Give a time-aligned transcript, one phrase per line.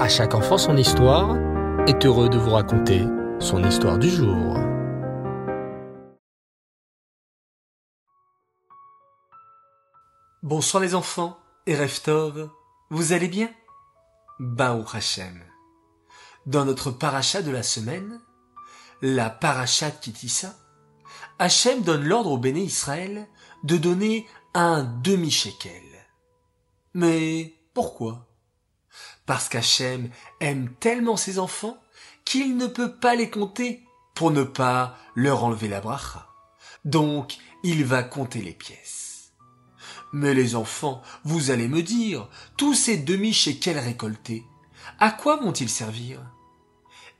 [0.00, 1.36] À chaque enfant son histoire
[1.86, 3.04] est heureux de vous raconter
[3.38, 4.56] son histoire du jour.
[10.42, 11.36] Bonsoir les enfants
[11.66, 12.48] et Reftov,
[12.88, 13.50] vous allez bien?
[14.38, 15.38] Baou Hashem.
[16.46, 18.22] Dans notre paracha de la semaine,
[19.02, 20.54] la paracha de Kitissa,
[21.38, 23.28] Hachem donne l'ordre au béné Israël
[23.64, 25.84] de donner un demi-shekel.
[26.94, 28.29] Mais pourquoi?
[29.30, 31.80] Parce qu'Hachem aime tellement ses enfants
[32.24, 36.26] qu'il ne peut pas les compter pour ne pas leur enlever la bracha.
[36.84, 39.30] Donc, il va compter les pièces.
[40.12, 44.42] Mais les enfants, vous allez me dire, tous ces demi-shekels récoltés,
[44.98, 46.20] à quoi vont-ils servir?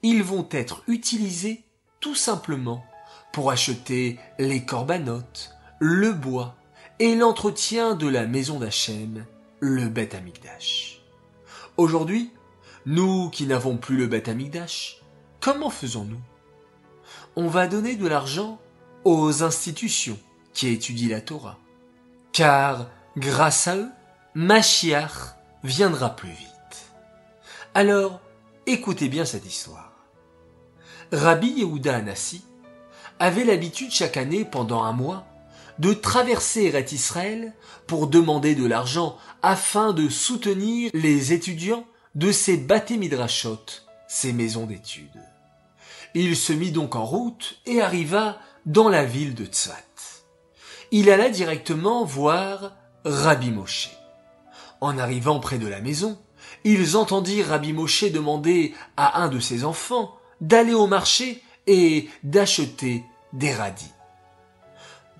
[0.03, 1.63] Ils vont être utilisés
[2.01, 2.85] tout simplement
[3.33, 6.57] pour acheter les corbanotes, le bois
[6.99, 9.25] et l'entretien de la maison d'Hachem,
[9.61, 10.90] le Beth Amikdash.
[11.81, 12.31] Aujourd'hui,
[12.85, 15.01] nous qui n'avons plus le Beth Amikdash,
[15.41, 16.21] comment faisons-nous?
[17.37, 18.61] On va donner de l'argent
[19.05, 20.19] aux institutions
[20.53, 21.59] qui étudient la Torah.
[22.33, 23.89] Car, grâce à eux,
[24.35, 26.93] Mashiach viendra plus vite.
[27.73, 28.21] Alors,
[28.67, 29.95] écoutez bien cette histoire.
[31.13, 32.45] Rabbi Yehuda Anassi
[33.19, 35.25] avait l'habitude chaque année pendant un mois
[35.81, 37.55] de traverser Eret Israël
[37.87, 43.65] pour demander de l'argent afin de soutenir les étudiants de ces bâtés midrashot,
[44.07, 45.09] ces maisons d'études.
[46.15, 49.75] Il se mit donc en route et arriva dans la ville de Tzvat.
[50.91, 52.73] Il alla directement voir
[53.07, 53.91] Rabbi Moshe.
[54.83, 56.19] En arrivant près de la maison,
[56.65, 63.03] ils entendirent Rabbi Moshe demander à un de ses enfants d'aller au marché et d'acheter
[63.33, 63.93] des radis.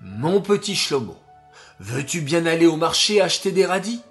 [0.01, 1.15] Mon petit Shlomo,
[1.79, 4.01] veux-tu bien aller au marché acheter des radis?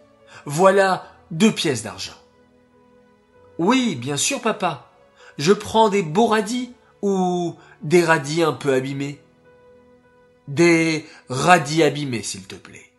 [0.45, 2.15] Voilà deux pièces d'argent.
[3.59, 4.89] Oui, bien sûr, papa.
[5.37, 9.21] Je prends des beaux radis ou des radis un peu abîmés?
[10.47, 12.93] Des radis abîmés, s'il te plaît.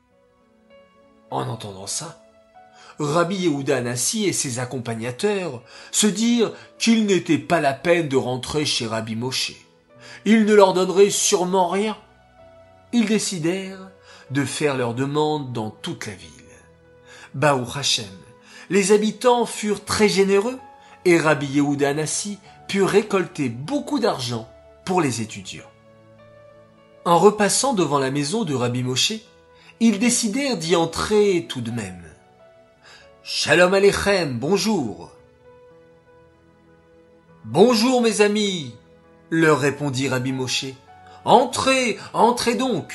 [1.30, 2.22] En entendant ça,
[3.00, 8.66] Rabbi Yehuda Anassi et ses accompagnateurs se dirent qu'il n'était pas la peine de rentrer
[8.66, 9.54] chez Rabbi Moshe.
[10.26, 11.98] Il ne leur donnerait sûrement rien.
[12.94, 13.90] Ils décidèrent
[14.32, 16.30] de faire leur demande dans toute la ville.
[17.34, 18.06] Baou Hashem,
[18.70, 20.60] les habitants furent très généreux
[21.06, 22.38] et Rabbi Yehuda Anassi
[22.68, 24.50] put récolter beaucoup d'argent
[24.86, 25.64] pour les étudiants.
[27.06, 29.14] En repassant devant la maison de Rabbi Moshe,
[29.80, 32.04] ils décidèrent d'y entrer tout de même.
[33.24, 35.12] Shalom Aleichem, bonjour.
[37.46, 38.76] Bonjour mes amis,
[39.32, 40.66] leur répondit Rabbi Moshe.
[41.26, 42.94] Entrez, entrez donc.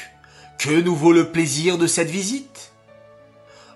[0.59, 2.73] Que nous vaut le plaisir de cette visite?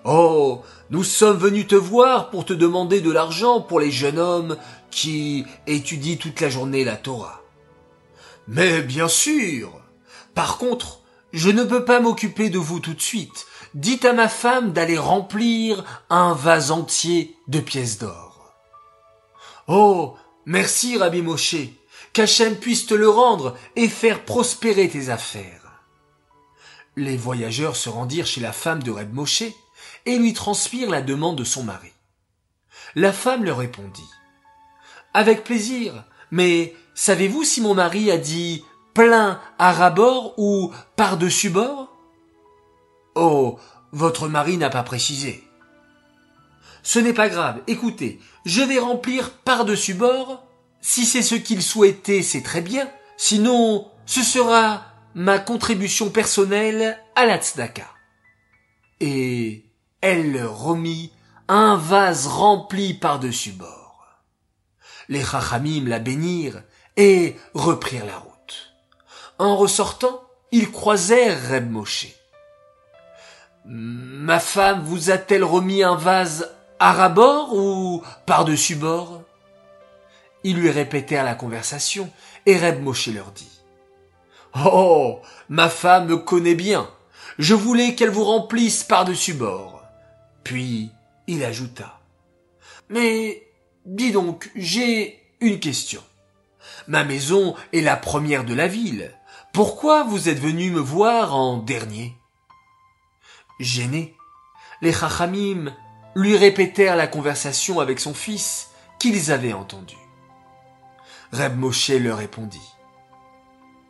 [0.03, 4.57] Oh, nous sommes venus te voir pour te demander de l'argent pour les jeunes hommes
[4.89, 7.41] qui étudient toute la journée la Torah.
[8.47, 9.71] Mais bien sûr.
[10.33, 11.01] Par contre,
[11.33, 13.45] je ne peux pas m'occuper de vous tout de suite.
[13.73, 18.53] Dites à ma femme d'aller remplir un vase entier de pièces d'or.
[19.67, 21.55] Oh, merci Rabbi Moshe
[22.13, 25.83] qu'Hachem puisse te le rendre et faire prospérer tes affaires.
[26.95, 29.43] Les voyageurs se rendirent chez la femme de Reb Moshe
[30.05, 31.91] et lui transpirent la demande de son mari.
[32.95, 34.09] La femme leur répondit.
[35.13, 41.95] Avec plaisir, mais savez-vous si mon mari a dit plein à rabord ou par-dessus bord?
[43.15, 43.57] Oh,
[43.91, 45.43] votre mari n'a pas précisé.
[46.83, 50.43] Ce n'est pas grave, écoutez, je vais remplir par-dessus bord
[50.81, 52.89] si c'est ce qu'il souhaitait, c'est très bien.
[53.15, 54.83] Sinon, ce sera
[55.13, 57.87] ma contribution personnelle à la tzedaka.
[58.99, 59.65] Et
[60.01, 61.13] elle remit
[61.47, 64.07] un vase rempli par-dessus bord.
[65.09, 66.63] Les chachamim la bénirent
[66.97, 68.73] et reprirent la route.
[69.37, 72.07] En ressortant, ils croisèrent Reb Moshe.
[73.65, 76.49] Ma femme vous a-t-elle remis un vase
[76.79, 79.21] à rabord ou par-dessus bord?
[80.43, 82.09] Ils lui répétèrent la conversation,
[82.45, 83.61] et Reb Moshe leur dit.
[84.65, 86.89] Oh, ma femme me connaît bien.
[87.37, 89.81] Je voulais qu'elle vous remplisse par-dessus bord.
[90.43, 90.89] Puis,
[91.27, 91.99] il ajouta.
[92.89, 93.47] Mais,
[93.85, 96.03] dis donc, j'ai une question.
[96.87, 99.11] Ma maison est la première de la ville.
[99.53, 102.13] Pourquoi vous êtes venu me voir en dernier?
[103.59, 104.15] Gêné,
[104.81, 105.73] les chachamim
[106.15, 109.95] lui répétèrent la conversation avec son fils qu'ils avaient entendue.
[111.31, 112.75] Reb Moshe leur répondit.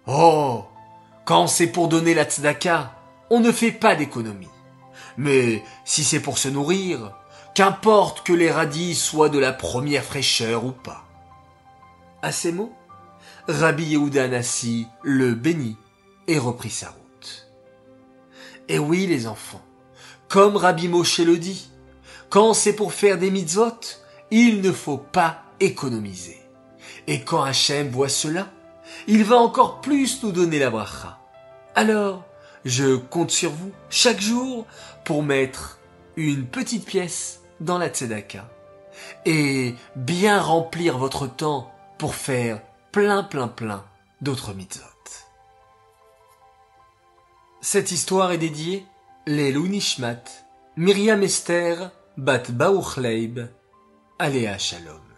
[0.08, 0.66] Oh,
[1.26, 2.96] quand c'est pour donner la tzedaka,
[3.30, 4.50] on ne fait pas d'économie.
[5.18, 7.16] Mais si c'est pour se nourrir,
[7.56, 11.04] qu'importe que les radis soient de la première fraîcheur ou pas.
[12.22, 12.74] À ces mots,
[13.48, 15.78] Rabbi Yehuda Nassi le bénit
[16.28, 17.48] et reprit sa route.
[18.68, 19.62] Et oui, les enfants,
[20.28, 21.72] comme Rabbi Moshe le dit,
[22.30, 23.80] quand c'est pour faire des mitzvot,
[24.30, 26.41] il ne faut pas économiser.
[27.08, 28.48] Et quand Hachem voit cela,
[29.08, 31.20] il va encore plus nous donner la bracha.
[31.76, 32.24] Alors,
[32.66, 34.66] je compte sur vous chaque jour
[35.04, 35.80] pour mettre
[36.16, 38.50] une petite pièce dans la tzedaka
[39.26, 42.62] et bien remplir votre temps pour faire
[42.92, 43.86] plein plein plein
[44.22, 44.86] d'autres mitzvot.
[47.62, 48.86] Cette histoire est dédiée
[49.28, 50.24] les Nishmat,
[50.78, 53.40] Myriam Esther, Bat Baouchleib,
[54.18, 55.11] Aléa Shalom.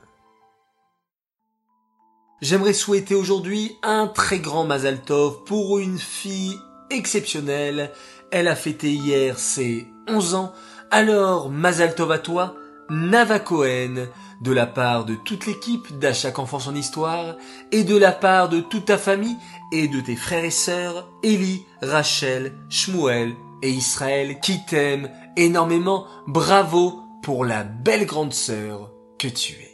[2.44, 6.60] J'aimerais souhaiter aujourd'hui un très grand Mazal Tov pour une fille
[6.90, 7.90] exceptionnelle.
[8.32, 10.52] Elle a fêté hier ses 11 ans.
[10.92, 12.58] Alors, Mazal Tov à toi,
[12.90, 14.10] Nava Cohen,
[14.42, 17.38] de la part de toute l'équipe d'À enfant son histoire,
[17.72, 19.38] et de la part de toute ta famille
[19.72, 26.08] et de tes frères et sœurs, Eli, Rachel, Shmuel et Israël, qui t'aiment énormément.
[26.28, 29.73] Bravo pour la belle grande sœur que tu es.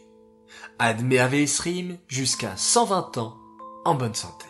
[0.82, 3.38] Admet Esrim jusqu'à 120 ans
[3.84, 4.46] en bonne santé.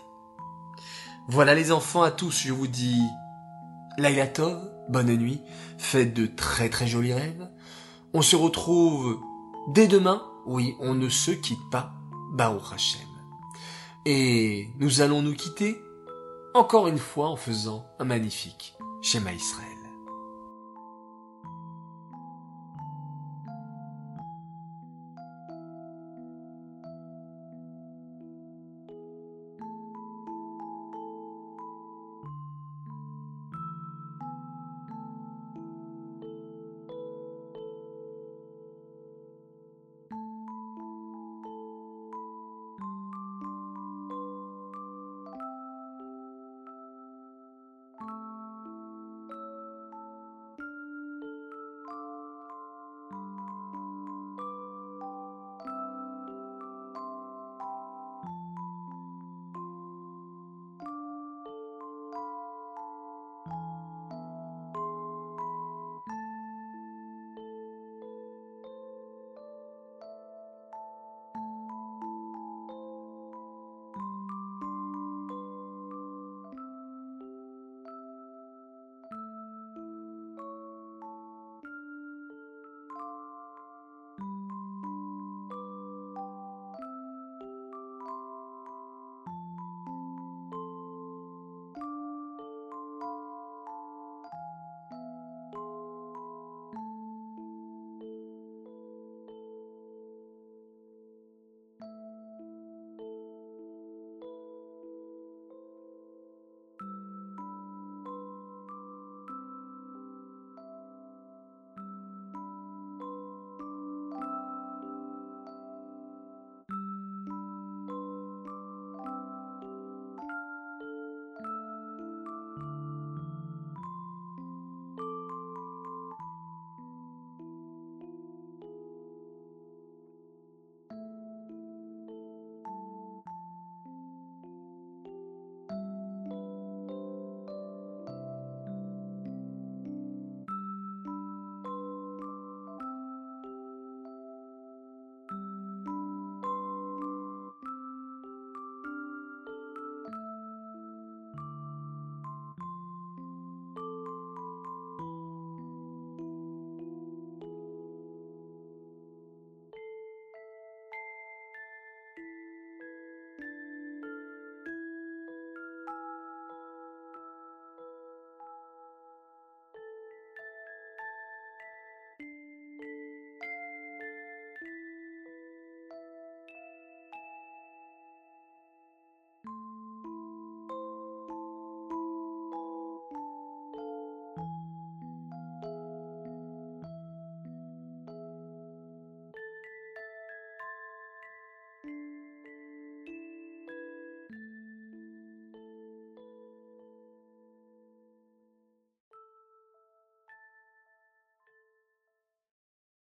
[1.28, 3.02] Voilà les enfants à tous, je vous dis
[3.98, 4.60] Laila Tov,
[4.90, 5.42] bonne nuit,
[5.80, 7.50] faites de très très jolis rêves.
[8.14, 9.20] On se retrouve
[9.70, 11.94] dès demain, oui, on ne se quitte pas,
[12.34, 13.08] Baruch Hashem.
[14.06, 15.82] Et nous allons nous quitter
[16.54, 19.69] encore une fois en faisant un magnifique schéma Israël.